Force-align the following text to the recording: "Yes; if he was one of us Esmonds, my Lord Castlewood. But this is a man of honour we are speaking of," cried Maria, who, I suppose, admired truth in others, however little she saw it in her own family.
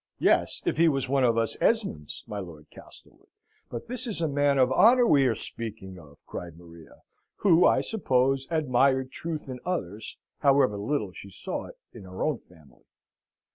"Yes; 0.17 0.63
if 0.65 0.77
he 0.77 0.89
was 0.89 1.07
one 1.07 1.23
of 1.23 1.37
us 1.37 1.55
Esmonds, 1.61 2.23
my 2.25 2.39
Lord 2.39 2.65
Castlewood. 2.71 3.27
But 3.69 3.85
this 3.87 4.07
is 4.07 4.19
a 4.19 4.27
man 4.27 4.57
of 4.57 4.71
honour 4.71 5.05
we 5.05 5.27
are 5.27 5.35
speaking 5.35 5.99
of," 5.99 6.17
cried 6.25 6.57
Maria, 6.57 7.03
who, 7.35 7.67
I 7.67 7.81
suppose, 7.81 8.47
admired 8.49 9.11
truth 9.11 9.47
in 9.47 9.59
others, 9.63 10.17
however 10.39 10.79
little 10.79 11.11
she 11.11 11.29
saw 11.29 11.67
it 11.67 11.75
in 11.93 12.05
her 12.05 12.23
own 12.23 12.39
family. 12.39 12.85